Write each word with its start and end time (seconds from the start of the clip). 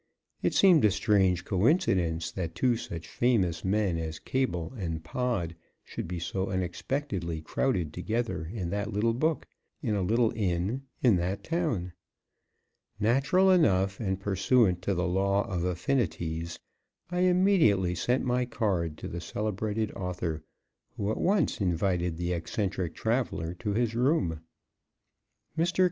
It 0.41 0.55
seemed 0.55 0.83
a 0.83 0.89
strange 0.89 1.45
coincidence 1.45 2.31
that 2.31 2.55
two 2.55 2.75
such 2.75 3.07
famous 3.07 3.63
men 3.63 3.99
as 3.99 4.17
Cable 4.17 4.73
and 4.75 5.03
Pod 5.03 5.55
should 5.83 6.07
be 6.07 6.17
so 6.17 6.47
unexpectedly 6.49 7.39
crowded 7.39 7.93
together 7.93 8.49
in 8.51 8.71
that 8.71 8.91
little 8.91 9.13
book, 9.13 9.45
in 9.83 9.93
a 9.93 10.01
little 10.01 10.33
inn, 10.35 10.87
in 11.03 11.17
that 11.17 11.43
town. 11.43 11.93
Natural 12.99 13.51
enough 13.51 13.99
and 13.99 14.19
pursuant 14.19 14.81
to 14.81 14.95
the 14.95 15.07
Law 15.07 15.43
of 15.47 15.63
Affinities, 15.63 16.57
I 17.11 17.19
immediately 17.19 17.93
sent 17.93 18.25
my 18.25 18.45
card 18.45 18.97
to 18.97 19.07
the 19.07 19.21
celebrated 19.21 19.91
author, 19.91 20.43
who 20.97 21.11
at 21.11 21.17
once 21.17 21.61
invited 21.61 22.17
the 22.17 22.33
eccentric 22.33 22.95
traveler 22.95 23.53
to 23.59 23.73
his 23.73 23.93
room. 23.93 24.41
Mr. 25.55 25.79